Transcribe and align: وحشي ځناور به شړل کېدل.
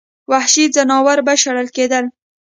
وحشي 0.31 0.65
ځناور 0.75 1.17
به 1.25 1.33
شړل 1.41 1.67
کېدل. 1.75 2.05